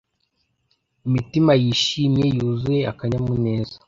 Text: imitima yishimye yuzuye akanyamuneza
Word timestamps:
imitima 1.07 1.51
yishimye 1.63 2.25
yuzuye 2.37 2.81
akanyamuneza 2.91 3.75